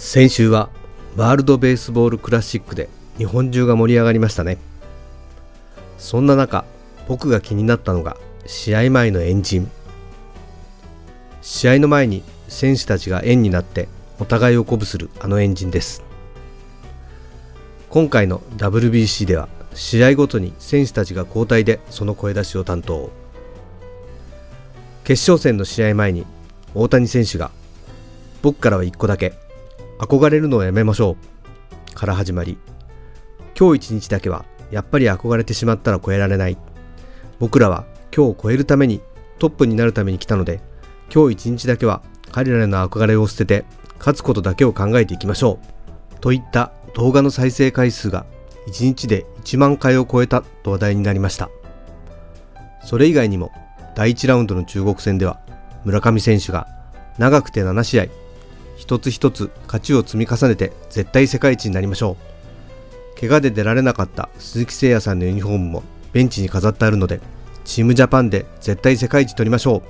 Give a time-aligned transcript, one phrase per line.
[0.00, 0.70] 先週は
[1.16, 4.56] ワールドベースボールクラシックで日本中が盛り上がりましたね。
[5.98, 6.64] そんな中
[7.08, 8.16] 僕が気になったのが
[8.46, 9.70] 試合前のエンジン。
[11.42, 13.88] 試合の前に選手たちが円になって
[14.20, 16.04] お互いを鼓舞するあのエンジンです。
[17.90, 23.10] 今回の WBC では試合ごとに選手たちが交代でその声出しを担当。
[25.02, 26.24] 決勝戦の試合前に
[26.72, 27.50] 大谷選手が
[28.42, 29.34] 僕からは1個だけ
[29.98, 31.16] 憧れるのをやめましょ
[31.90, 31.94] う。
[31.94, 32.58] から始まり。
[33.58, 36.56] 今日一日だけはやっぱり憧れてしまったら超えられない。
[37.40, 39.00] 僕らは今日を超えるために
[39.38, 40.60] トップになるために来たので
[41.12, 43.64] 今日一日だけは彼らへの憧れを捨てて
[43.98, 45.58] 勝つことだけを考えていきましょ
[46.16, 46.20] う。
[46.20, 48.26] といった動画の再生回数が
[48.68, 51.50] 1日で1万回を超えたと話題になりました。
[52.84, 53.50] それ以外にも
[53.96, 55.40] 第1ラウンドの中国戦では
[55.84, 56.68] 村上選手が
[57.18, 58.06] 長くて7試合
[58.78, 62.16] 一つ一つ勝ちを積み重ねて絶対世界一になりましょ
[63.16, 63.20] う。
[63.20, 67.20] 怪我で出られなかった鈴木誠也さんのユニフォームもベンチに飾ってあるので
[67.64, 69.82] チームジャパンで絶対世界一取りましょう。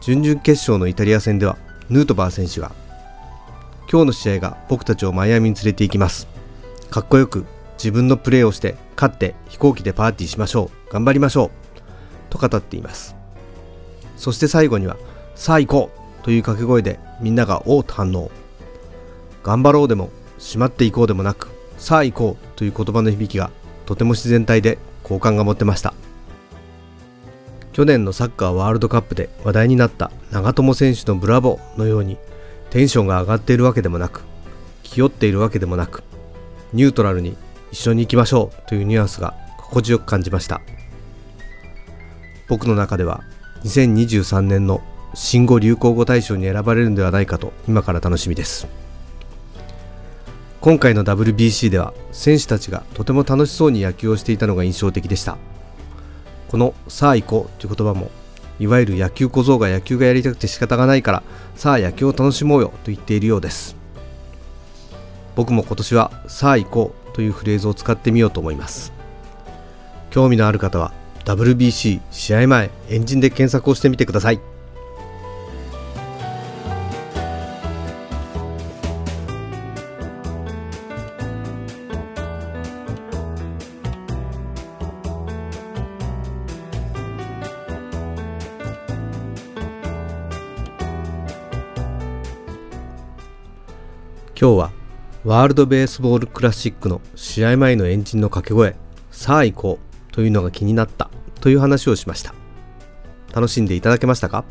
[0.00, 1.58] 準々決勝のイタリア戦では
[1.90, 2.70] ヌートバー選手が
[3.90, 6.28] 今日の試合が僕たちをマイアミに連れて行きます。
[6.90, 7.44] かっこよく
[7.76, 10.92] 自分のプレーをして勝って飛行機でパーティーしましょう。
[10.92, 11.50] 頑張りましょう。
[12.30, 13.16] と語っています。
[14.16, 14.96] そして最後には
[15.34, 18.30] さあ行こうという掛け声でみんながおうと反応
[19.42, 21.48] 頑張ろうでもしまっていこうでもなく
[21.78, 23.50] さあ行こうという言葉の響きが
[23.86, 25.94] とても自然体で好感が持てました。
[27.72, 32.18] 去年のサッカーワールドカップで話題になった長友選手のブラボーのように
[32.68, 34.22] テンションが上がっているわけでもなく
[34.82, 36.04] 気負っているわけでもなく
[36.74, 37.36] ニュートラルに
[37.72, 40.60] 一緒に行きましょうというニュアンスが心地よく感じました。
[42.48, 43.24] 僕の中では
[43.64, 44.82] 2023年の
[45.14, 48.66] 新語・流行語大賞に選ばれるのではないかと今から楽しみです。
[50.60, 55.36] 今回の WBC では選手たちがとても楽しそうに野球をしていたのが印象的でした。
[56.48, 58.10] この「さあ行こう」という言葉も
[58.58, 61.22] いわゆる野球小僧が野球がやりたくて仕方がないから
[61.56, 63.76] さあ野球を楽しもうよと言っているようです。
[65.36, 68.92] 僕も今年はさあ行こうというフレーズを使ってみようと思います。
[70.10, 70.92] 興味のある方は
[71.24, 74.53] WBC 試合前エンジンで検索をしてみてください。
[94.36, 94.72] 今日は
[95.24, 98.74] ワールドベースボールクラシックの試合前のエンジンの掛け声
[99.12, 101.08] さあ行こうというのが気になった
[101.40, 102.34] という話をしました。
[103.32, 104.44] 楽しんでいただけましたか？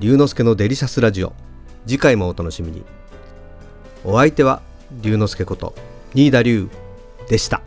[0.00, 1.34] 龍之介のデリシャスラジオ
[1.86, 2.84] 次回もお楽しみに。
[4.04, 4.60] お相手は
[5.00, 5.74] 龍之介こと
[6.12, 6.68] 新田龍
[7.28, 7.62] でした。